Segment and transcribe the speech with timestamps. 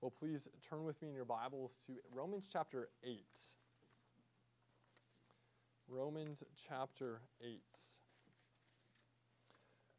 [0.00, 3.18] Well, please turn with me in your Bibles to Romans chapter 8.
[5.88, 7.58] Romans chapter 8.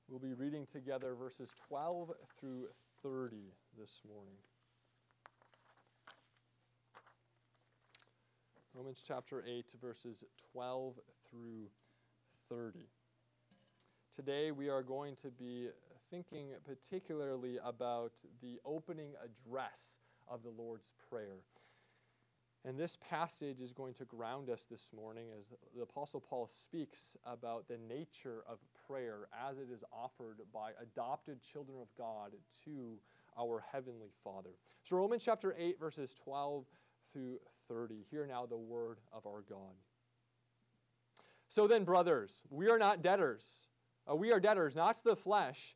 [0.08, 2.68] We'll be reading together verses 12 through
[3.04, 4.38] 30 this morning.
[8.74, 10.24] Romans chapter 8, verses
[10.54, 10.94] 12
[11.30, 11.68] through
[12.48, 12.88] 30.
[14.16, 15.68] Today we are going to be
[16.10, 21.38] thinking particularly about the opening address of the Lord's Prayer.
[22.66, 25.46] And this passage is going to ground us this morning as
[25.76, 31.40] the Apostle Paul speaks about the nature of prayer as it is offered by adopted
[31.42, 32.34] children of God
[32.66, 32.98] to
[33.40, 34.50] our Heavenly Father.
[34.84, 36.66] So, Romans chapter 8, verses 12
[37.14, 38.06] through 30.
[38.12, 39.76] Hear now the word of our God.
[41.48, 43.68] So then, brothers, we are not debtors.
[44.10, 45.76] Uh, we are debtors, not to the flesh,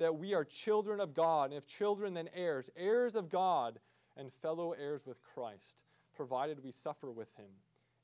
[0.00, 3.78] that we are children of God, and if children, then heirs, heirs of God,
[4.16, 5.82] and fellow heirs with Christ,
[6.14, 7.50] provided we suffer with Him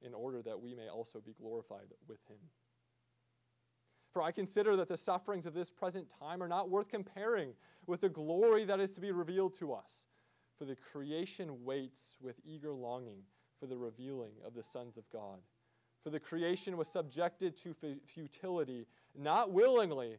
[0.03, 2.38] in order that we may also be glorified with him.
[4.12, 7.50] For I consider that the sufferings of this present time are not worth comparing
[7.86, 10.06] with the glory that is to be revealed to us.
[10.58, 13.22] For the creation waits with eager longing
[13.60, 15.41] for the revealing of the sons of God.
[16.03, 17.75] For the creation was subjected to
[18.06, 20.19] futility, not willingly,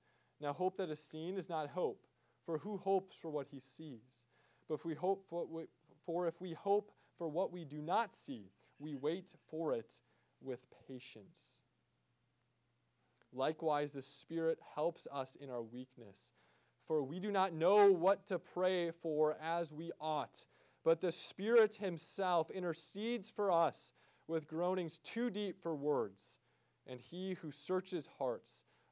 [0.41, 2.03] Now, hope that is seen is not hope,
[2.45, 4.01] for who hopes for what he sees?
[4.67, 5.45] But if we hope for,
[6.03, 9.91] for if we hope for what we do not see, we wait for it
[10.41, 11.37] with patience.
[13.31, 16.19] Likewise, the Spirit helps us in our weakness.
[16.87, 20.43] For we do not know what to pray for as we ought,
[20.83, 23.93] but the Spirit Himself intercedes for us
[24.27, 26.39] with groanings too deep for words.
[26.87, 28.63] And He who searches hearts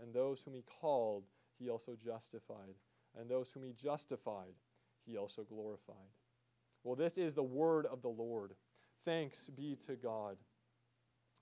[0.00, 1.24] and those whom he called,
[1.58, 2.74] he also justified,
[3.18, 4.54] and those whom he justified,
[5.06, 5.96] he also glorified.
[6.82, 8.54] Well, this is the word of the Lord.
[9.04, 10.36] Thanks be to God.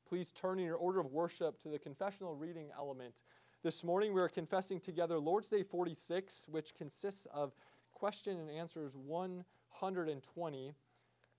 [0.08, 3.22] Please turn in your order of worship to the confessional reading element.
[3.62, 7.54] This morning we are confessing together Lord's Day 46, which consists of
[7.94, 10.74] question and answers 120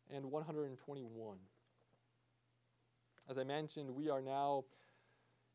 [0.09, 1.37] and 121.
[3.29, 4.65] As I mentioned, we are now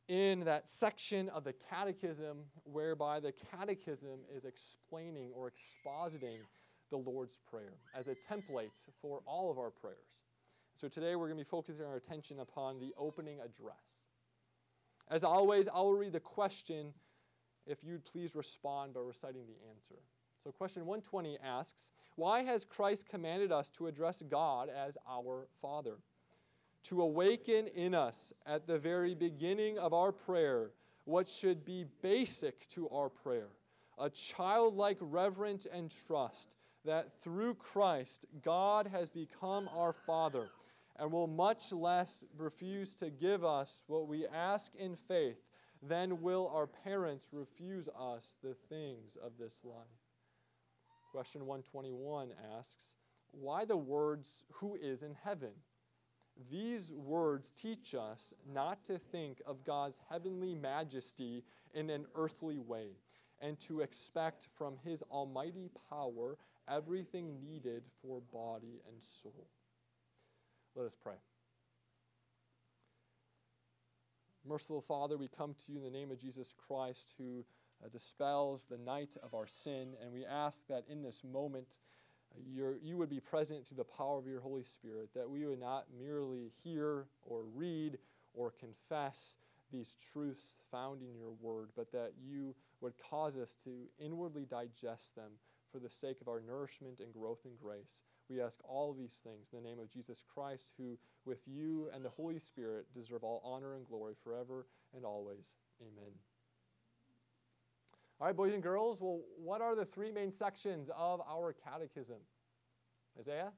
[0.09, 6.39] in that section of the catechism whereby the catechism is explaining or expositing
[6.91, 8.71] the Lord's Prayer as a template
[9.01, 9.97] for all of our prayers.
[10.75, 13.77] So today we're going to be focusing our attention upon the opening address.
[15.11, 16.93] As always, I will read the question
[17.67, 20.03] if you'd please respond by reciting the answer.
[20.43, 25.97] So, question 120 asks Why has Christ commanded us to address God as our Father?
[26.89, 30.71] To awaken in us at the very beginning of our prayer
[31.05, 33.49] what should be basic to our prayer
[33.99, 36.51] a childlike reverence and trust
[36.85, 40.49] that through Christ God has become our Father
[40.99, 45.39] and will much less refuse to give us what we ask in faith,
[45.81, 49.77] than will our parents refuse us the things of this life.
[51.13, 52.95] Question 121 asks,
[53.31, 55.53] Why the words, Who is in heaven?
[56.51, 61.43] These words teach us not to think of God's heavenly majesty
[61.75, 62.91] in an earthly way,
[63.41, 66.39] and to expect from His almighty power
[66.69, 69.49] everything needed for body and soul.
[70.77, 71.15] Let us pray.
[74.47, 77.45] Merciful Father, we come to you in the name of Jesus Christ who
[77.85, 81.77] uh, dispels the night of our sin, and we ask that in this moment
[82.35, 85.61] uh, you would be present through the power of your Holy Spirit, that we would
[85.61, 87.99] not merely hear or read
[88.35, 89.37] or confess
[89.73, 95.15] these truths found in your word, but that you would cause us to inwardly digest
[95.15, 95.33] them
[95.71, 98.03] for the sake of our nourishment and growth in grace.
[98.31, 102.05] We ask all these things in the name of Jesus Christ, who, with you and
[102.05, 105.57] the Holy Spirit, deserve all honor and glory forever and always.
[105.81, 106.13] Amen.
[108.21, 112.17] All right, boys and girls, well, what are the three main sections of our catechism?
[113.19, 113.53] Isaiah?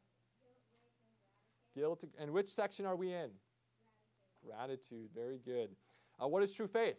[1.75, 2.05] Guilt.
[2.19, 3.31] And which section are we in?
[4.45, 5.09] Gratitude.
[5.09, 5.09] Gratitude.
[5.15, 5.71] Very good.
[6.23, 6.97] Uh, what is true faith?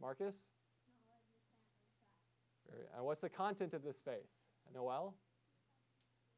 [0.00, 0.34] Marcus?
[2.70, 4.28] Very, and what's the content of this faith?
[4.74, 5.14] Noel?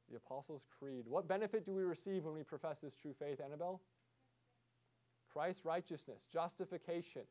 [0.08, 1.04] The Apostles' Creed.
[1.06, 3.80] What benefit do we receive when we profess this true faith, Annabelle?
[5.32, 7.22] Christ's righteousness, justification.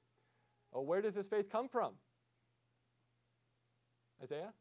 [0.74, 1.94] Oh, where does this faith come from?
[4.24, 4.54] Isaiah?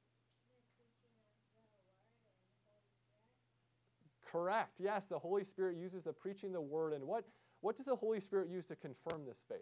[4.31, 4.77] Correct.
[4.79, 6.93] Yes, the Holy Spirit uses the preaching the word.
[6.93, 7.25] And what,
[7.61, 9.59] what does the Holy Spirit use to confirm this faith?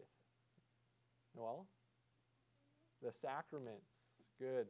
[1.37, 1.67] Noel?
[3.03, 3.91] The sacraments.
[4.41, 4.67] Good.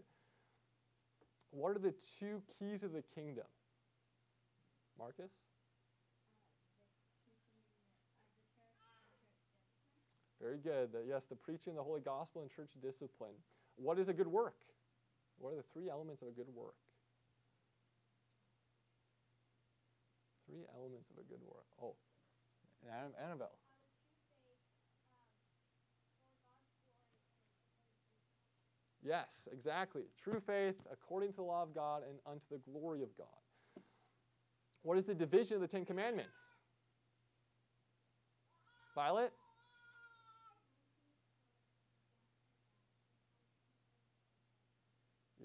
[1.51, 3.47] What are the two keys of the kingdom?
[4.99, 5.31] Marcus?
[10.41, 10.91] Very good.
[11.09, 13.35] Yes, the preaching of the Holy Gospel and church discipline.
[13.77, 14.55] What is a good work?
[15.39, 16.75] What are the three elements of a good work?
[20.49, 21.67] Three elements of a good work.
[21.83, 21.97] Oh,
[22.83, 23.59] and Annabelle.
[29.07, 30.03] Yes, exactly.
[30.23, 33.27] True faith according to the law of God and unto the glory of God.
[34.83, 36.37] What is the division of the Ten Commandments?
[38.95, 39.33] Violet?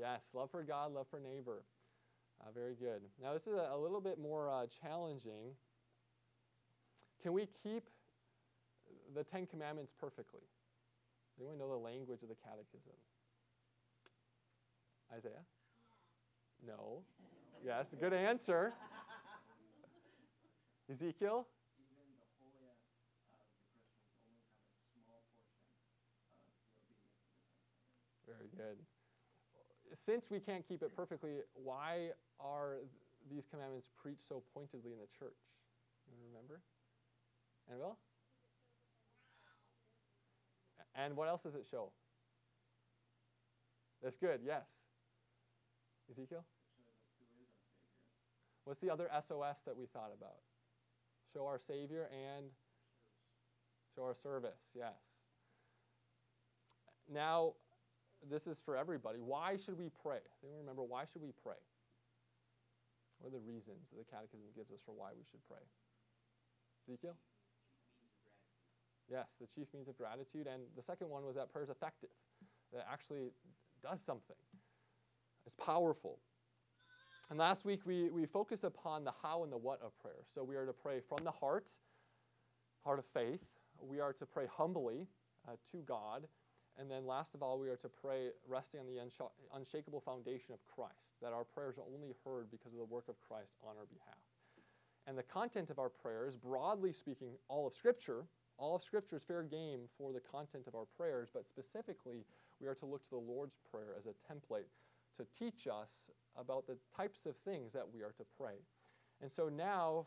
[0.01, 1.61] Yes, love for God, love for neighbor.
[2.41, 3.03] Uh, very good.
[3.21, 5.53] Now, this is a, a little bit more uh, challenging.
[7.21, 7.83] Can we keep
[9.13, 10.41] the Ten Commandments perfectly?
[11.39, 12.97] Anyone know the language of the Catechism?
[15.15, 15.45] Isaiah?
[16.65, 17.03] No.
[17.63, 18.73] Yes, good answer.
[20.91, 21.45] Ezekiel?
[28.25, 28.77] Very good.
[29.93, 32.09] Since we can't keep it perfectly, why
[32.39, 32.77] are
[33.29, 35.37] these commandments preached so pointedly in the church?
[36.07, 36.61] You remember?
[37.69, 37.97] Annabelle?
[40.95, 41.91] And what else does it show?
[44.03, 44.65] That's good, yes.
[46.09, 46.43] Ezekiel?
[48.65, 50.37] What's the other SOS that we thought about?
[51.33, 52.47] Show our Savior and
[53.95, 54.93] show our service, yes.
[57.11, 57.53] Now,
[58.29, 59.19] this is for everybody.
[59.19, 60.19] Why should we pray?
[60.43, 61.59] Anyone remember why should we pray?
[63.19, 65.61] What are the reasons that the Catechism gives us for why we should pray?
[66.87, 67.15] Ezekiel?
[69.09, 70.47] Yes, the chief means of gratitude.
[70.47, 72.09] And the second one was that prayer is effective,
[72.73, 73.31] that actually
[73.83, 74.37] does something.
[75.45, 76.19] It's powerful.
[77.29, 80.25] And last week we, we focused upon the how and the what of prayer.
[80.33, 81.69] So we are to pray from the heart,
[82.83, 83.41] heart of faith.
[83.81, 85.07] We are to pray humbly
[85.47, 86.27] uh, to God.
[86.79, 90.53] And then last of all, we are to pray resting on the unsh- unshakable foundation
[90.53, 93.75] of Christ, that our prayers are only heard because of the work of Christ on
[93.77, 94.17] our behalf.
[95.07, 98.25] And the content of our prayers, broadly speaking, all of Scripture,
[98.57, 102.25] all of Scripture is fair game for the content of our prayers, but specifically,
[102.59, 104.69] we are to look to the Lord's Prayer as a template
[105.17, 108.55] to teach us about the types of things that we are to pray.
[109.21, 110.05] And so now,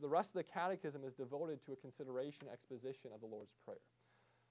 [0.00, 3.78] the rest of the catechism is devoted to a consideration, exposition of the Lord's Prayer.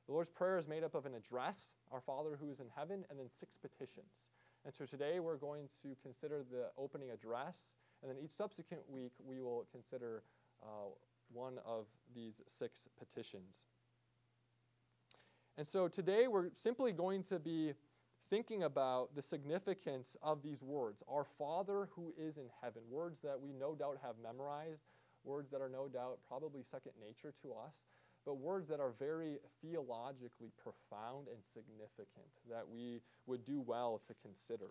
[0.08, 3.06] The Lord's Prayer is made up of an address, Our Father who is in heaven,
[3.10, 4.12] and then six petitions.
[4.66, 9.14] And so today we're going to consider the opening address, and then each subsequent week
[9.24, 10.24] we will consider
[10.62, 10.90] uh,
[11.32, 13.70] one of these six petitions.
[15.58, 17.74] And so today we're simply going to be
[18.30, 23.40] thinking about the significance of these words Our Father who is in heaven, words that
[23.40, 24.84] we no doubt have memorized,
[25.24, 27.76] words that are no doubt probably second nature to us,
[28.26, 34.14] but words that are very theologically profound and significant that we would do well to
[34.22, 34.70] consider.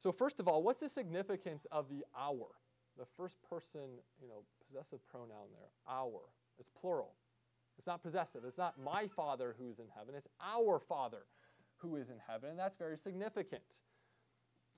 [0.00, 2.48] So, first of all, what's the significance of the our?
[2.98, 3.80] The first person,
[4.20, 6.20] you know, possessive pronoun there, our.
[6.58, 7.14] It's plural.
[7.78, 8.42] It's not possessive.
[8.44, 10.14] It's not my Father who is in heaven.
[10.16, 11.22] It's our Father
[11.78, 12.50] who is in heaven.
[12.50, 13.62] And that's very significant.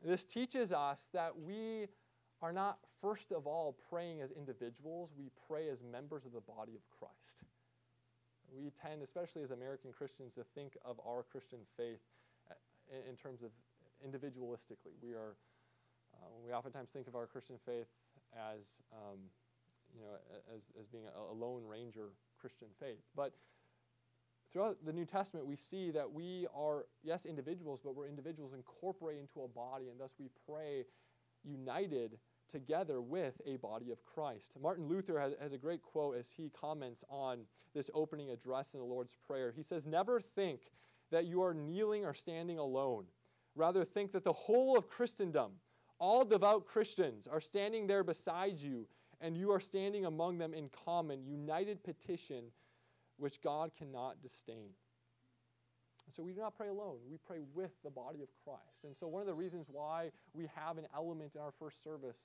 [0.05, 1.89] This teaches us that we
[2.43, 6.75] are not, first of all, praying as individuals, we pray as members of the body
[6.75, 7.45] of Christ.
[8.55, 12.01] We tend, especially as American Christians, to think of our Christian faith
[12.51, 12.55] uh,
[13.09, 13.51] in terms of
[14.07, 14.95] individualistically.
[15.03, 15.35] We are,
[16.15, 17.89] uh, we oftentimes think of our Christian faith
[18.35, 19.19] as, um,
[19.95, 20.09] you know,
[20.55, 23.03] as, as being a, a lone ranger Christian faith.
[23.17, 23.33] But
[24.53, 29.23] throughout the New Testament, we see that we are, yes, individuals, but we're individuals incorporated
[29.23, 30.85] into a body, and thus we pray
[31.47, 32.19] united
[32.51, 34.53] together with a body of Christ.
[34.61, 37.41] Martin Luther has, has, a great quote as he comments on
[37.75, 39.53] this opening address in the Lord's Prayer.
[39.55, 40.61] He says, Never think
[41.11, 43.05] that you are kneeling or standing alone.
[43.55, 45.53] Rather, think that the whole of Christendom,
[45.99, 48.87] all devout Christians, are standing there beside you,
[49.21, 52.45] and you are standing among them in common, united petition
[53.19, 54.71] which God cannot disdain.
[56.07, 56.99] And so we do not pray alone.
[57.11, 58.85] We pray with the body of Christ.
[58.85, 62.19] And so one of the reasons why we have an element in our first service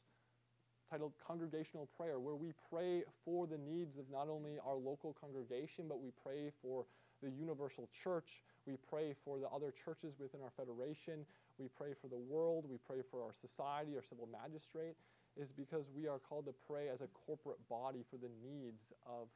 [0.89, 5.85] titled Congregational Prayer, where we pray for the needs of not only our local congregation,
[5.87, 6.85] but we pray for
[7.23, 8.43] the universal church.
[8.67, 11.25] We pray for the other churches within our federation.
[11.57, 12.65] We pray for the world.
[12.69, 14.95] We pray for our society, our civil magistrate,
[15.37, 19.29] is because we are called to pray as a corporate body for the needs of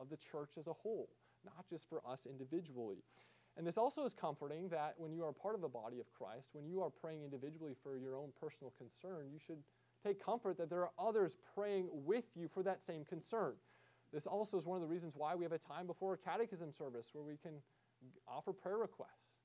[0.00, 1.08] of the church as a whole,
[1.44, 3.02] not just for us individually.
[3.56, 6.48] And this also is comforting that when you are part of the body of Christ,
[6.52, 9.58] when you are praying individually for your own personal concern, you should
[10.02, 13.54] take comfort that there are others praying with you for that same concern.
[14.12, 16.72] This also is one of the reasons why we have a time before a catechism
[16.72, 17.54] service where we can
[18.26, 19.36] offer prayer requests.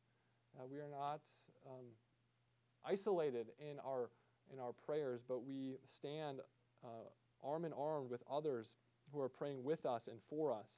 [0.57, 1.21] Uh, we are not
[1.65, 1.85] um,
[2.85, 4.09] isolated in our,
[4.51, 6.39] in our prayers, but we stand
[6.83, 6.87] uh,
[7.43, 8.77] arm in arm with others
[9.11, 10.69] who are praying with us and for us.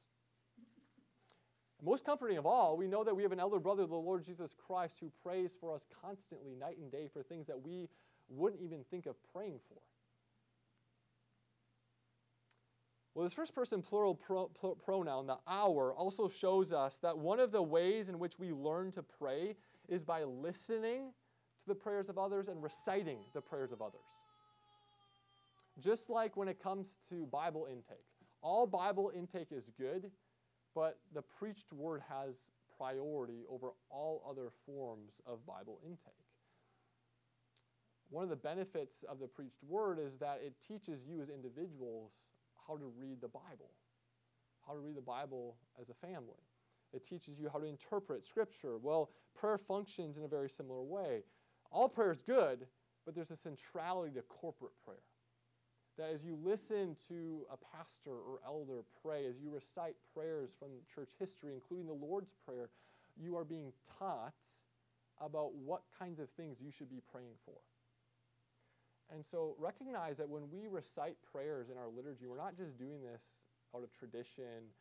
[1.81, 4.53] Most comforting of all, we know that we have an elder brother, the Lord Jesus
[4.67, 7.87] Christ, who prays for us constantly, night and day, for things that we
[8.27, 9.79] wouldn't even think of praying for.
[13.15, 17.39] Well, this first person plural pro, pro, pronoun, the our, also shows us that one
[17.39, 19.55] of the ways in which we learn to pray
[19.87, 21.11] is by listening
[21.61, 24.01] to the prayers of others and reciting the prayers of others.
[25.79, 28.05] Just like when it comes to Bible intake,
[28.41, 30.11] all Bible intake is good,
[30.75, 32.45] but the preached word has
[32.77, 36.13] priority over all other forms of Bible intake.
[38.09, 42.11] One of the benefits of the preached word is that it teaches you as individuals
[42.67, 43.71] how to read the Bible,
[44.65, 46.41] how to read the Bible as a family.
[46.91, 48.77] It teaches you how to interpret Scripture.
[48.77, 51.23] Well, prayer functions in a very similar way.
[51.71, 52.65] All prayer is good,
[53.05, 54.97] but there's a centrality to corporate prayer
[55.99, 60.69] that as you listen to a pastor or elder pray, as you recite prayers from
[60.95, 62.69] church history, including the Lord's Prayer,
[63.21, 64.39] you are being taught
[65.19, 67.59] about what kinds of things you should be praying for.
[69.13, 73.01] And so recognize that when we recite prayers in our liturgy, we're not just doing
[73.03, 73.21] this
[73.75, 74.71] out of tradition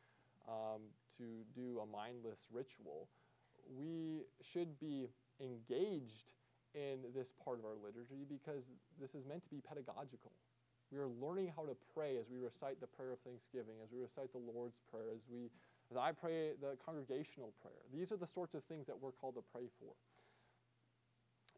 [0.47, 0.83] um,
[1.17, 3.09] to do a mindless ritual.
[3.77, 5.09] We should be
[5.41, 6.31] engaged
[6.75, 8.63] in this part of our liturgy because
[9.01, 10.31] this is meant to be pedagogical.
[10.91, 14.01] We are learning how to pray as we recite the prayer of thanksgiving, as we
[14.01, 15.51] recite the Lord's Prayer, as, we,
[15.91, 17.85] as I pray the congregational prayer.
[17.93, 19.93] These are the sorts of things that we're called to pray for.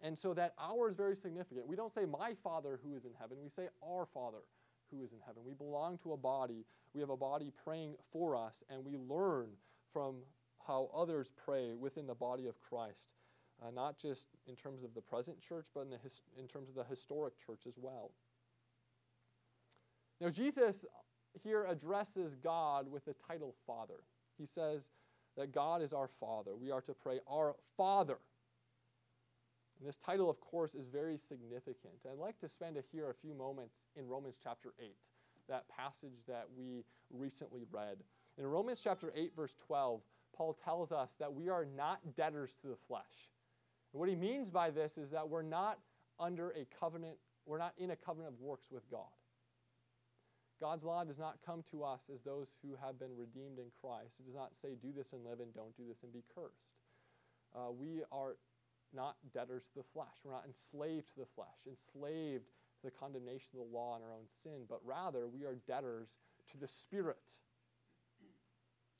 [0.02, 1.66] And so that our is very significant.
[1.66, 3.38] We don't say, My Father who is in heaven.
[3.42, 4.42] We say, Our Father
[4.90, 5.42] who is in heaven.
[5.44, 6.64] We belong to a body.
[6.94, 9.50] We have a body praying for us, and we learn
[9.92, 10.16] from
[10.66, 13.14] how others pray within the body of Christ,
[13.62, 16.68] uh, not just in terms of the present church, but in, the his, in terms
[16.68, 18.10] of the historic church as well.
[20.20, 20.84] Now, Jesus
[21.42, 24.02] here addresses God with the title Father.
[24.38, 24.90] He says
[25.36, 26.54] that God is our Father.
[26.56, 28.18] We are to pray, Our Father.
[29.78, 31.94] And this title, of course, is very significant.
[32.10, 34.94] I'd like to spend a, here a few moments in Romans chapter 8,
[35.48, 37.98] that passage that we recently read.
[38.36, 40.02] In Romans chapter 8, verse 12,
[40.36, 43.30] Paul tells us that we are not debtors to the flesh.
[43.92, 45.78] And what he means by this is that we're not
[46.18, 49.08] under a covenant, we're not in a covenant of works with God.
[50.60, 54.20] God's law does not come to us as those who have been redeemed in Christ.
[54.20, 56.68] It does not say, do this and live, and don't do this and be cursed.
[57.56, 58.36] Uh, we are
[58.94, 60.20] not debtors to the flesh.
[60.22, 64.12] We're not enslaved to the flesh, enslaved to the condemnation of the law and our
[64.12, 66.16] own sin, but rather we are debtors
[66.52, 67.38] to the Spirit.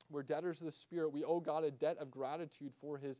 [0.09, 1.13] We're debtors to the Spirit.
[1.13, 3.17] We owe God a debt of gratitude for his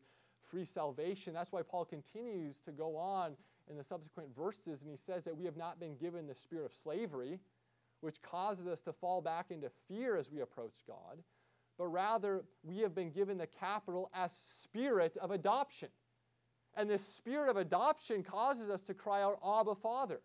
[0.49, 1.33] free salvation.
[1.33, 3.33] That's why Paul continues to go on
[3.69, 6.65] in the subsequent verses, and he says that we have not been given the spirit
[6.65, 7.39] of slavery
[8.01, 11.19] which causes us to fall back into fear as we approach God,
[11.77, 14.31] but rather we have been given the capital as
[14.61, 15.89] spirit of adoption.
[16.75, 20.21] And this spirit of adoption causes us to cry out, Abba, Father.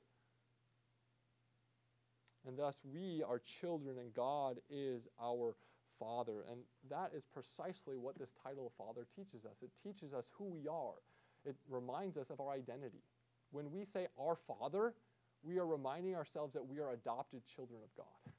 [2.47, 5.57] And thus we are children, and God is our
[5.99, 6.45] Father.
[6.51, 9.57] And that is precisely what this title of Father teaches us.
[9.63, 11.03] It teaches us who we are,
[11.45, 13.03] it reminds us of our identity.
[13.51, 14.95] When we say our Father,
[15.43, 18.35] we are reminding ourselves that we are adopted children of God.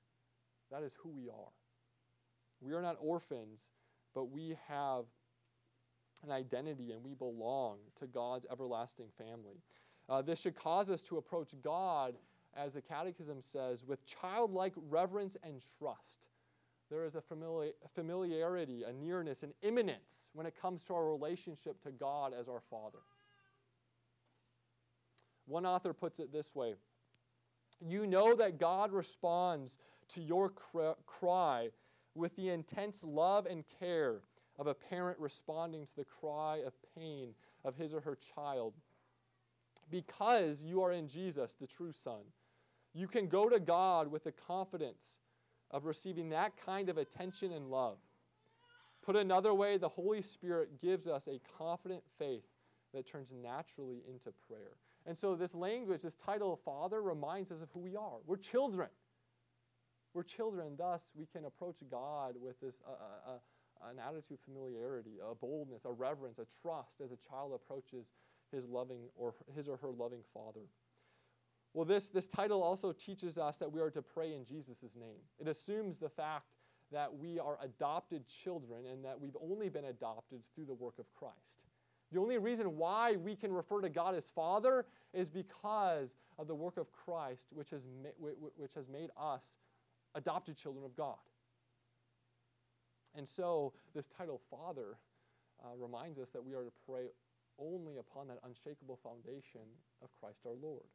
[0.72, 1.54] That is who we are.
[2.60, 3.70] We are not orphans,
[4.13, 5.06] but we have
[6.24, 9.62] an identity and we belong to God's everlasting family.
[10.10, 12.16] Uh, this should cause us to approach God,
[12.56, 16.30] as the Catechism says, with childlike reverence and trust.
[16.89, 21.82] There is a famili- familiarity, a nearness, an immanence when it comes to our relationship
[21.84, 23.00] to God as our Father.
[25.48, 26.75] One author puts it this way
[27.86, 29.77] You know that God responds
[30.10, 30.51] to your
[31.06, 31.70] cry
[32.13, 34.22] with the intense love and care
[34.60, 38.74] of a parent responding to the cry of pain of his or her child.
[39.89, 42.22] Because you are in Jesus, the true Son,
[42.94, 45.20] you can go to God with the confidence
[45.72, 47.98] of receiving that kind of attention and love.
[49.06, 52.48] Put another way, the Holy Spirit gives us a confident faith
[52.94, 54.75] that turns naturally into prayer.
[55.08, 58.20] And so, this language, this title of Father, reminds us of who we are.
[58.26, 58.90] We're children.
[60.14, 62.82] We're children, thus, we can approach God with this.
[62.86, 63.38] Uh, uh, uh
[63.90, 68.08] an attitude of familiarity, a boldness, a reverence, a trust as a child approaches
[68.52, 70.62] his loving or his or her loving father.
[71.74, 75.22] Well, this, this title also teaches us that we are to pray in Jesus' name.
[75.40, 76.48] It assumes the fact
[76.92, 81.06] that we are adopted children and that we've only been adopted through the work of
[81.14, 81.66] Christ.
[82.12, 86.56] The only reason why we can refer to God as Father is because of the
[86.56, 89.58] work of Christ, which has, ma- which has made us
[90.16, 91.18] adopted children of God.
[93.16, 94.98] And so, this title, Father,
[95.64, 97.08] uh, reminds us that we are to pray
[97.60, 99.62] only upon that unshakable foundation
[100.04, 100.86] of Christ our Lord.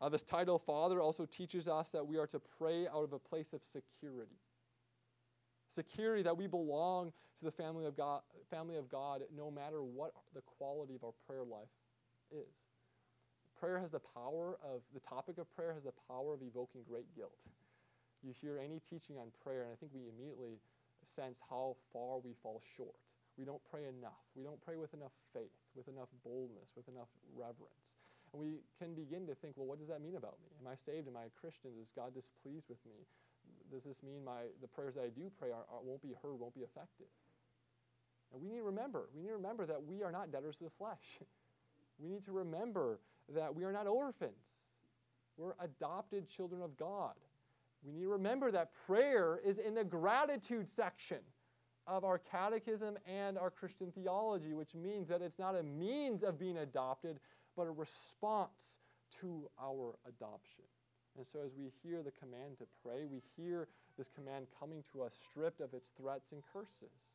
[0.00, 3.18] Uh, this title, Father, also teaches us that we are to pray out of a
[3.18, 4.40] place of security.
[5.74, 10.12] Security that we belong to the family of God, family of God no matter what
[10.34, 11.72] the quality of our prayer life
[12.30, 12.54] is.
[13.58, 17.06] Prayer has the power of, the topic of prayer has the power of evoking great
[17.14, 17.32] guilt
[18.22, 20.62] you hear any teaching on prayer, and I think we immediately
[21.02, 22.94] sense how far we fall short.
[23.36, 24.22] We don't pray enough.
[24.38, 27.90] We don't pray with enough faith, with enough boldness, with enough reverence.
[28.30, 30.54] And we can begin to think, well, what does that mean about me?
[30.62, 31.10] Am I saved?
[31.10, 31.74] Am I a Christian?
[31.82, 33.02] Is God displeased with me?
[33.72, 36.38] Does this mean my, the prayers that I do pray are, are, won't be heard,
[36.38, 37.06] won't be effective?
[38.32, 40.64] And we need to remember, we need to remember that we are not debtors to
[40.64, 41.20] the flesh.
[41.98, 43.00] we need to remember
[43.34, 44.44] that we are not orphans.
[45.36, 47.14] We're adopted children of God
[47.84, 51.18] we need to remember that prayer is in the gratitude section
[51.86, 56.38] of our catechism and our Christian theology, which means that it's not a means of
[56.38, 57.18] being adopted,
[57.56, 58.78] but a response
[59.20, 60.64] to our adoption.
[61.16, 65.02] And so, as we hear the command to pray, we hear this command coming to
[65.02, 67.12] us stripped of its threats and curses.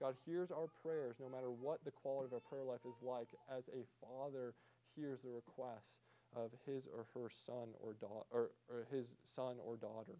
[0.00, 3.28] God hears our prayers no matter what the quality of our prayer life is like,
[3.54, 4.54] as a father
[4.96, 6.00] hears the requests
[6.34, 10.16] of his or her son or, da- or, or his son or daughter.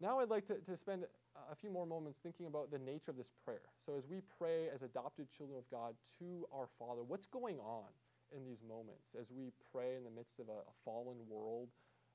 [0.00, 1.04] Now I'd like to, to spend
[1.50, 3.62] a few more moments thinking about the nature of this prayer.
[3.84, 7.88] So as we pray as adopted children of God to our Father, what's going on
[8.34, 11.68] in these moments as we pray in the midst of a, a fallen world,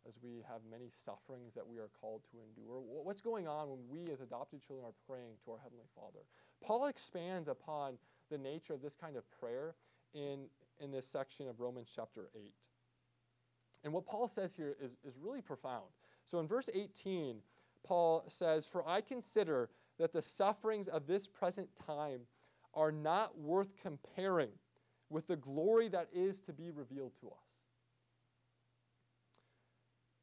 [0.07, 2.81] as we have many sufferings that we are called to endure?
[2.81, 6.25] What's going on when we as adopted children are praying to our Heavenly Father?
[6.63, 7.97] Paul expands upon
[8.29, 9.75] the nature of this kind of prayer
[10.13, 10.47] in
[10.81, 12.51] in this section of Romans chapter 8.
[13.83, 15.85] And what Paul says here is, is really profound.
[16.25, 17.37] So in verse 18,
[17.83, 19.69] Paul says, For I consider
[19.99, 22.21] that the sufferings of this present time
[22.73, 24.49] are not worth comparing
[25.11, 27.51] with the glory that is to be revealed to us.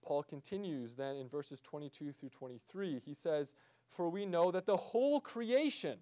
[0.04, 3.00] Paul continues then in verses 22 through 23.
[3.04, 3.54] He says,
[3.90, 5.98] For we know that the whole creation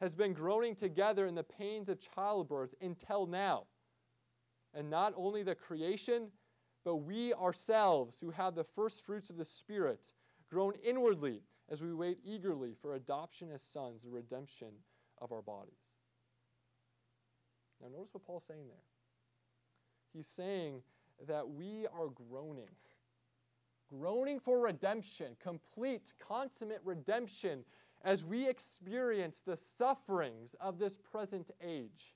[0.00, 3.64] has been groaning together in the pains of childbirth until now.
[4.72, 6.28] And not only the creation,
[6.84, 10.12] but we ourselves who have the first fruits of the Spirit
[10.48, 14.68] groan inwardly as we wait eagerly for adoption as sons, the redemption
[15.20, 15.89] of our bodies.
[17.80, 18.84] Now, notice what Paul's saying there.
[20.12, 20.82] He's saying
[21.26, 22.70] that we are groaning,
[23.88, 27.64] groaning for redemption, complete, consummate redemption,
[28.02, 32.14] as we experience the sufferings of this present age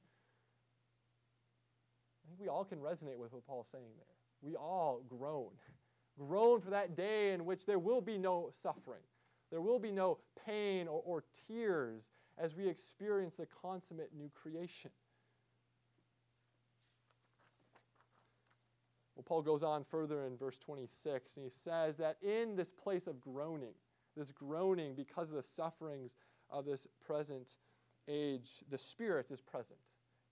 [2.24, 4.07] I think we all can resonate with what Paul's saying there.
[4.42, 5.50] We all groan.
[6.18, 9.03] groan for that day in which there will be no suffering.
[9.50, 14.90] There will be no pain or, or tears as we experience the consummate new creation.
[19.24, 23.20] Paul goes on further in verse 26, and he says that in this place of
[23.20, 23.74] groaning,
[24.16, 26.16] this groaning because of the sufferings
[26.50, 27.56] of this present
[28.08, 29.78] age, the Spirit is present.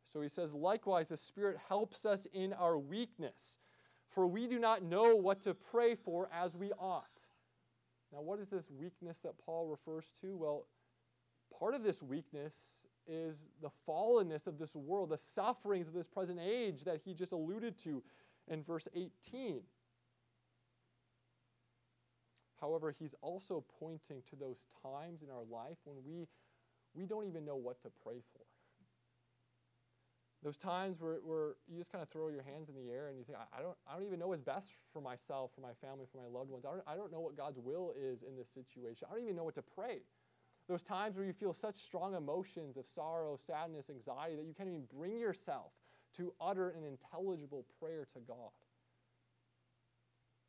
[0.05, 3.59] So he says, likewise, the Spirit helps us in our weakness,
[4.09, 7.21] for we do not know what to pray for as we ought.
[8.13, 10.37] Now, what is this weakness that Paul refers to?
[10.37, 10.67] Well,
[11.59, 12.55] part of this weakness
[13.07, 17.33] is the fallenness of this world, the sufferings of this present age that he just
[17.33, 18.03] alluded to
[18.49, 19.61] in verse 18.
[22.61, 26.29] However, he's also pointing to those times in our life when we,
[26.95, 28.45] we don't even know what to pray for.
[30.45, 33.19] Those times where, where you just kind of throw your hands in the air and
[33.19, 35.73] you think, I, I, don't, I don't even know what's best for myself, for my
[35.81, 36.65] family, for my loved ones.
[36.65, 39.07] I don't, I don't know what God's will is in this situation.
[39.09, 39.99] I don't even know what to pray.
[40.69, 44.69] Those times where you feel such strong emotions of sorrow, sadness, anxiety that you can't
[44.69, 45.73] even bring yourself
[46.17, 48.51] to utter an intelligible prayer to God.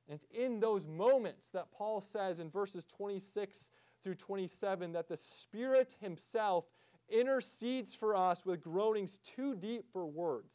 [0.07, 3.69] And it's in those moments that Paul says in verses 26
[4.03, 6.65] through 27 that the Spirit Himself
[7.09, 10.53] intercedes for us with groanings too deep for words.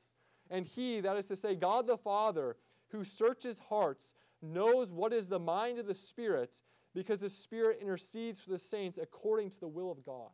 [0.50, 2.56] And He, that is to say, God the Father,
[2.90, 6.60] who searches hearts, knows what is the mind of the Spirit
[6.94, 10.30] because the Spirit intercedes for the saints according to the will of God.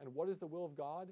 [0.00, 1.08] And what is the will of God?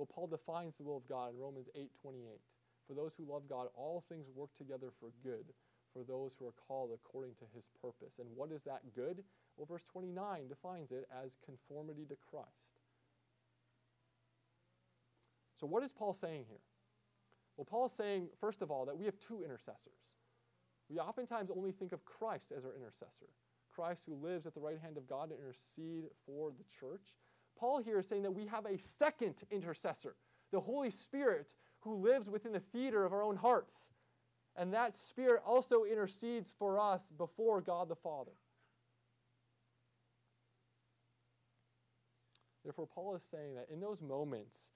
[0.00, 2.40] Well, Paul defines the will of God in Romans 8:28.
[2.86, 5.52] For those who love God, all things work together for good
[5.92, 8.18] for those who are called according to his purpose.
[8.18, 9.22] And what is that good?
[9.56, 12.48] Well, verse 29 defines it as conformity to Christ.
[15.56, 16.62] So, what is Paul saying here?
[17.58, 20.16] Well, Paul is saying, first of all, that we have two intercessors.
[20.88, 23.28] We oftentimes only think of Christ as our intercessor
[23.70, 27.04] Christ who lives at the right hand of God to intercede for the church.
[27.60, 30.16] Paul here is saying that we have a second intercessor,
[30.50, 33.74] the Holy Spirit, who lives within the theater of our own hearts.
[34.56, 38.32] And that Spirit also intercedes for us before God the Father.
[42.64, 44.72] Therefore, Paul is saying that in those moments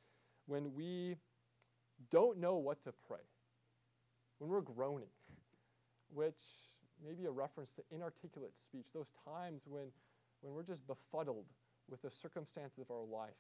[0.47, 1.17] when we
[2.11, 3.19] don't know what to pray,
[4.39, 5.09] when we're groaning,
[6.13, 6.41] which
[7.05, 9.87] may be a reference to inarticulate speech, those times when,
[10.43, 11.47] when we're just befuddled
[11.89, 13.39] with the circumstances of our life.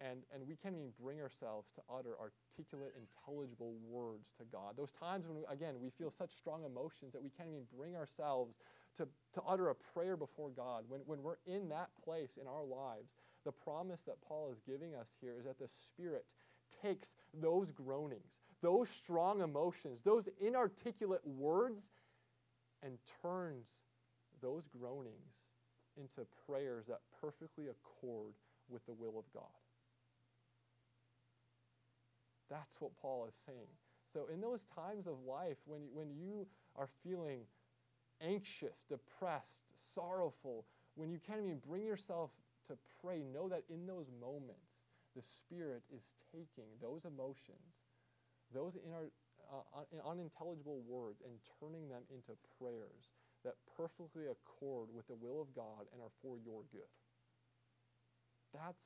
[0.00, 4.74] And, and we can't even bring ourselves to utter articulate, intelligible words to God.
[4.76, 8.54] Those times when, again, we feel such strong emotions that we can't even bring ourselves
[8.96, 10.84] to, to utter a prayer before God.
[10.88, 13.10] When, when we're in that place in our lives,
[13.44, 16.24] the promise that Paul is giving us here is that the Spirit
[16.82, 21.90] takes those groanings, those strong emotions, those inarticulate words,
[22.82, 23.66] and turns
[24.40, 25.34] those groanings
[26.00, 28.32] into prayers that perfectly accord
[28.68, 29.52] with the will of God.
[32.48, 33.70] That's what Paul is saying.
[34.12, 37.42] So, in those times of life when, when you are feeling
[38.20, 42.30] anxious, depressed, sorrowful, when you can't even bring yourself
[42.66, 47.86] to pray, know that in those moments, the Spirit is taking those emotions,
[48.52, 49.10] those in our,
[49.52, 55.54] uh, unintelligible words, and turning them into prayers that perfectly accord with the will of
[55.54, 56.90] God and are for your good.
[58.52, 58.84] That's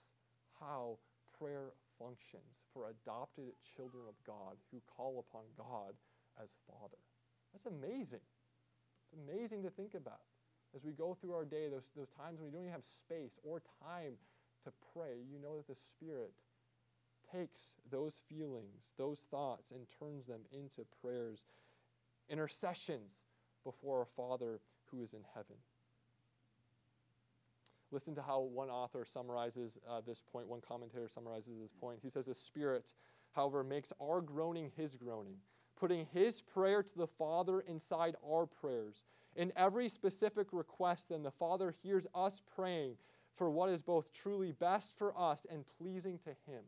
[0.60, 0.98] how
[1.38, 5.94] prayer functions for adopted children of God who call upon God
[6.40, 7.00] as Father.
[7.52, 8.22] That's amazing.
[9.04, 10.22] It's amazing to think about.
[10.74, 13.38] As we go through our day, those, those times when we don't even have space
[13.44, 14.14] or time
[14.64, 16.32] to pray, you know that the Spirit
[17.32, 21.44] takes those feelings, those thoughts, and turns them into prayers,
[22.28, 23.20] intercessions
[23.64, 25.56] before our Father who is in heaven.
[27.90, 32.00] Listen to how one author summarizes uh, this point, one commentator summarizes this point.
[32.02, 32.92] He says, The Spirit,
[33.32, 35.36] however, makes our groaning his groaning,
[35.78, 39.04] putting his prayer to the Father inside our prayers.
[39.36, 42.96] In every specific request, then, the Father hears us praying
[43.36, 46.62] for what is both truly best for us and pleasing to him.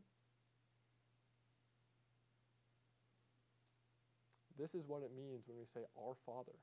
[4.57, 6.53] This is what it means when we say, Our Father.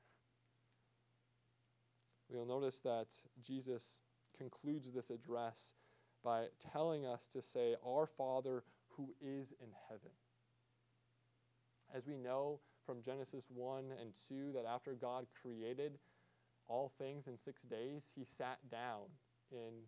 [2.29, 3.07] We'll notice that
[3.41, 3.99] Jesus
[4.37, 5.73] concludes this address
[6.23, 8.63] by telling us to say, Our Father
[8.97, 10.11] who is in heaven.
[11.93, 15.99] As we know from Genesis 1 and 2, that after God created
[16.67, 19.03] all things in six days, he sat down
[19.51, 19.85] in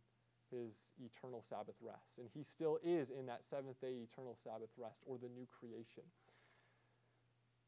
[0.51, 0.73] his
[1.03, 2.17] eternal Sabbath rest.
[2.17, 6.03] And he still is in that seventh day eternal Sabbath rest or the new creation.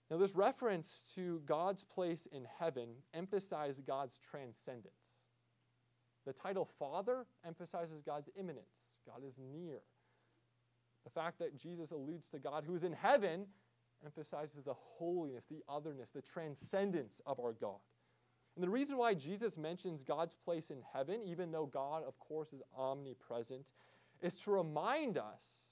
[0.09, 4.93] Now, this reference to God's place in heaven emphasizes God's transcendence.
[6.25, 8.73] The title Father emphasizes God's immanence.
[9.05, 9.81] God is near.
[11.03, 13.45] The fact that Jesus alludes to God who is in heaven
[14.03, 17.79] emphasizes the holiness, the otherness, the transcendence of our God.
[18.55, 22.51] And the reason why Jesus mentions God's place in heaven, even though God, of course,
[22.51, 23.71] is omnipresent,
[24.21, 25.68] is to remind us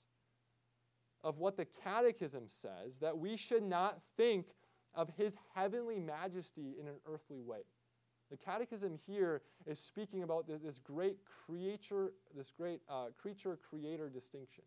[1.27, 4.45] of what the Catechism says that we should not think
[4.95, 7.59] of his heavenly majesty in an earthly way.
[8.31, 14.07] The Catechism here is speaking about this, this great creature, this great uh, creature creator
[14.07, 14.63] distinction.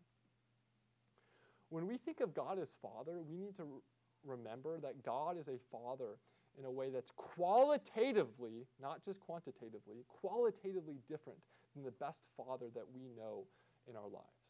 [1.69, 3.81] When we think of God as Father, we need to
[4.23, 6.19] remember that God is a Father
[6.59, 11.39] in a way that's qualitatively, not just quantitatively, qualitatively different
[11.73, 13.45] than the best Father that we know
[13.89, 14.40] in our lives.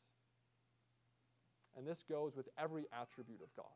[1.77, 3.73] And this goes with every attribute of God.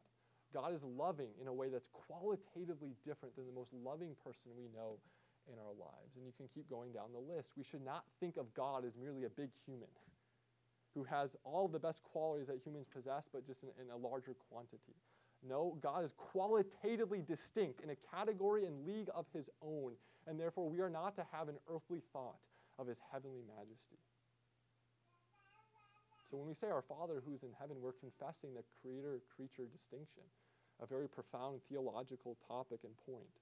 [0.54, 4.70] God is loving in a way that's qualitatively different than the most loving person we
[4.74, 5.00] know
[5.52, 6.16] in our lives.
[6.16, 7.52] And you can keep going down the list.
[7.58, 9.90] We should not think of God as merely a big human
[10.96, 14.34] who has all the best qualities that humans possess, but just in, in a larger
[14.50, 14.96] quantity.
[15.48, 19.92] No, God is qualitatively distinct in a category and league of his own,
[20.26, 22.40] and therefore we are not to have an earthly thought
[22.80, 24.00] of his heavenly majesty.
[26.30, 30.24] So when we say our Father who's in heaven, we're confessing the creator creature distinction,
[30.82, 33.40] a very profound theological topic and point.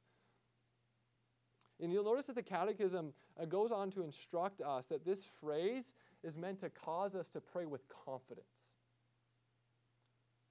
[1.82, 5.94] And you'll notice that the Catechism uh, goes on to instruct us that this phrase
[6.24, 8.46] is meant to cause us to pray with confidence.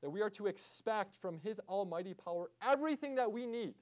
[0.03, 3.75] That we are to expect from His almighty power everything that we need.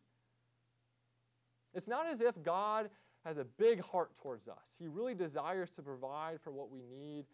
[1.72, 2.90] It's not as if God
[3.24, 4.76] has a big heart towards us.
[4.78, 7.26] He really desires to provide for what we need,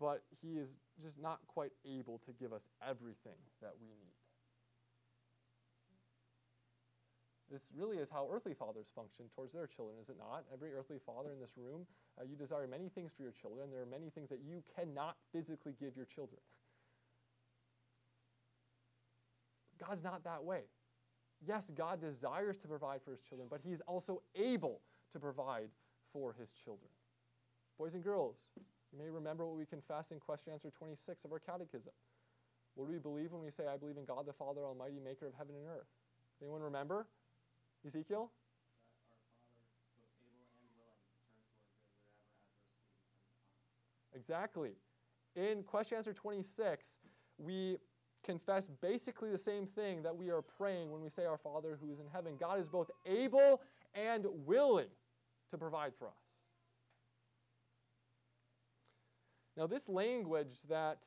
[0.00, 4.12] but He is just not quite able to give us everything that we need.
[7.50, 10.44] This really is how earthly fathers function towards their children, is it not?
[10.52, 11.86] Every earthly father in this room,
[12.20, 13.70] uh, you desire many things for your children.
[13.70, 16.40] There are many things that you cannot physically give your children.
[19.78, 20.62] God's not that way.
[21.46, 24.80] Yes, God desires to provide for his children, but he is also able
[25.12, 25.68] to provide
[26.12, 26.88] for his children.
[27.78, 28.36] Boys and girls,
[28.96, 31.92] you may remember what we confess in question answer 26 of our catechism.
[32.74, 35.26] What do we believe when we say, I believe in God the Father Almighty, maker
[35.26, 35.88] of heaven and earth?
[36.40, 37.06] Anyone remember?
[37.86, 38.30] Ezekiel?
[44.14, 44.72] Exactly.
[45.34, 47.00] In question answer 26,
[47.38, 47.76] we
[48.24, 51.92] confess basically the same thing that we are praying when we say, Our Father who
[51.92, 52.36] is in heaven.
[52.40, 53.60] God is both able
[53.94, 54.88] and willing
[55.50, 56.25] to provide for us.
[59.56, 61.06] Now, this language that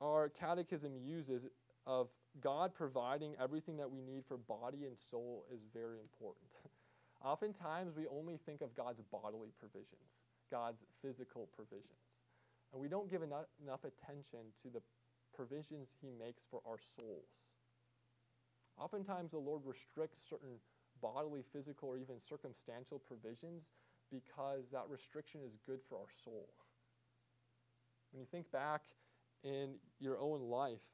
[0.00, 1.46] our catechism uses
[1.86, 2.08] of
[2.40, 6.46] God providing everything that we need for body and soul is very important.
[7.24, 10.16] Oftentimes, we only think of God's bodily provisions,
[10.50, 11.84] God's physical provisions.
[12.72, 14.80] And we don't give enough, enough attention to the
[15.34, 17.28] provisions He makes for our souls.
[18.78, 20.58] Oftentimes, the Lord restricts certain
[21.00, 23.64] bodily, physical, or even circumstantial provisions
[24.10, 26.48] because that restriction is good for our soul.
[28.12, 28.82] When you think back
[29.42, 30.84] in your own life,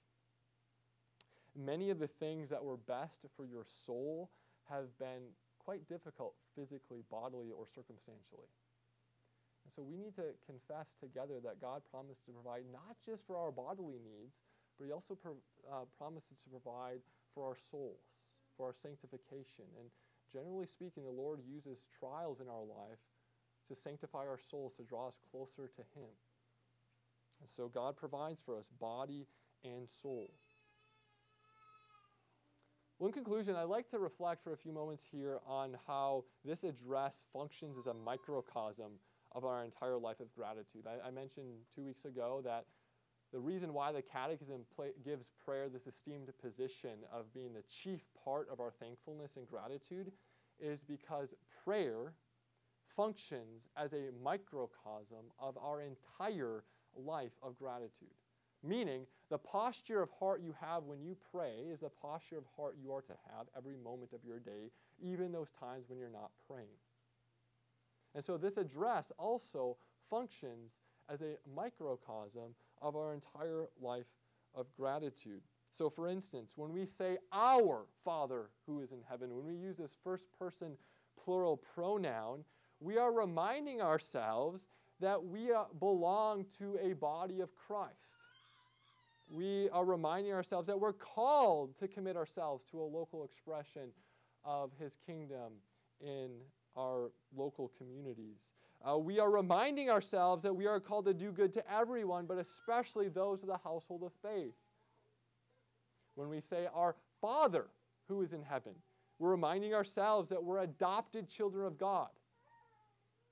[1.56, 4.30] many of the things that were best for your soul
[4.68, 8.48] have been quite difficult physically, bodily, or circumstantially.
[9.64, 13.36] And so we need to confess together that God promised to provide not just for
[13.36, 14.34] our bodily needs,
[14.78, 17.00] but He also pro- uh, promises to provide
[17.34, 18.00] for our souls,
[18.56, 19.68] for our sanctification.
[19.78, 19.90] And
[20.32, 22.98] generally speaking, the Lord uses trials in our life
[23.68, 26.10] to sanctify our souls, to draw us closer to Him.
[27.40, 29.26] And so God provides for us body
[29.64, 30.30] and soul.
[32.98, 36.64] Well, in conclusion, I'd like to reflect for a few moments here on how this
[36.64, 38.92] address functions as a microcosm
[39.32, 40.84] of our entire life of gratitude.
[40.86, 42.66] I, I mentioned two weeks ago that
[43.32, 44.64] the reason why the Catechism
[45.04, 50.10] gives prayer this esteemed position of being the chief part of our thankfulness and gratitude
[50.58, 52.12] is because prayer
[52.96, 56.64] functions as a microcosm of our entire
[56.96, 58.08] life of gratitude.
[58.62, 62.76] Meaning, the posture of heart you have when you pray is the posture of heart
[62.82, 66.30] you are to have every moment of your day, even those times when you're not
[66.46, 66.66] praying.
[68.14, 69.78] And so, this address also
[70.10, 70.80] functions
[71.12, 74.06] as a microcosm of our entire life
[74.54, 75.42] of gratitude.
[75.70, 79.76] So, for instance, when we say our Father who is in heaven, when we use
[79.76, 80.76] this first person
[81.22, 82.44] plural pronoun,
[82.80, 84.68] we are reminding ourselves
[85.00, 88.10] that we uh, belong to a body of Christ
[89.30, 93.90] we are reminding ourselves that we're called to commit ourselves to a local expression
[94.44, 95.52] of his kingdom
[96.00, 96.30] in
[96.76, 98.52] our local communities.
[98.88, 102.38] Uh, we are reminding ourselves that we are called to do good to everyone, but
[102.38, 104.54] especially those of the household of faith.
[106.14, 107.66] When we say, Our Father
[108.08, 108.72] who is in heaven,
[109.18, 112.08] we're reminding ourselves that we're adopted children of God.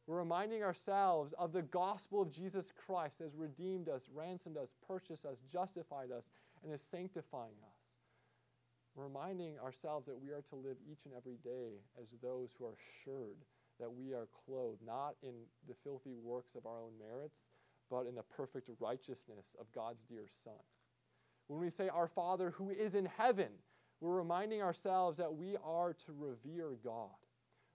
[0.06, 4.68] We're reminding ourselves of the gospel of Jesus Christ that has redeemed us, ransomed us,
[4.86, 6.30] purchased us, justified us,
[6.62, 7.76] and is sanctifying us.
[8.94, 12.66] We're reminding ourselves that we are to live each and every day as those who
[12.66, 13.36] are assured
[13.80, 15.32] that we are clothed not in
[15.68, 17.42] the filthy works of our own merits,
[17.90, 20.52] but in the perfect righteousness of God's dear Son.
[21.46, 23.48] When we say, Our Father who is in heaven,
[24.00, 27.16] we're reminding ourselves that we are to revere God.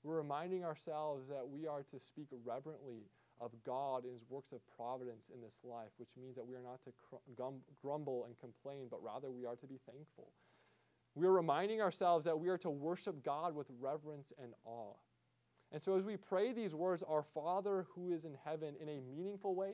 [0.04, 3.08] We're reminding ourselves that we are to speak reverently
[3.42, 6.62] of God and His works of providence in this life, which means that we are
[6.62, 6.92] not to
[7.82, 10.32] grumble and complain, but rather we are to be thankful.
[11.16, 14.96] We are reminding ourselves that we are to worship God with reverence and awe.
[15.74, 19.02] And so, as we pray these words, Our Father who is in heaven, in a
[19.02, 19.72] meaningful way,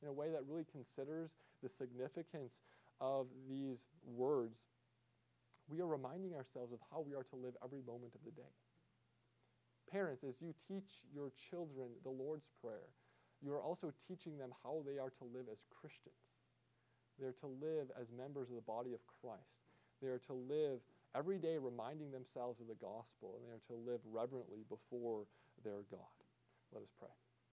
[0.00, 2.62] in a way that really considers the significance
[3.00, 4.62] of these words,
[5.68, 8.48] we are reminding ourselves of how we are to live every moment of the day.
[9.90, 12.88] Parents, as you teach your children the Lord's Prayer,
[13.42, 16.14] you are also teaching them how they are to live as Christians.
[17.18, 19.68] They're to live as members of the body of Christ.
[20.00, 20.80] They are to live
[21.14, 25.26] every day reminding themselves of the gospel, and they are to live reverently before
[25.64, 26.14] their God.
[26.72, 27.31] Let us pray.